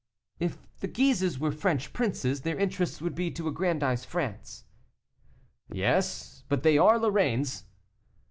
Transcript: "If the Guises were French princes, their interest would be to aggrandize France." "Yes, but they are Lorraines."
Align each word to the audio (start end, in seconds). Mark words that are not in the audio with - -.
"If 0.39 0.57
the 0.79 0.87
Guises 0.87 1.37
were 1.37 1.51
French 1.51 1.93
princes, 1.93 2.41
their 2.41 2.57
interest 2.57 3.03
would 3.03 3.13
be 3.13 3.29
to 3.33 3.47
aggrandize 3.47 4.03
France." 4.03 4.63
"Yes, 5.71 6.43
but 6.49 6.63
they 6.63 6.75
are 6.75 6.97
Lorraines." 6.97 7.65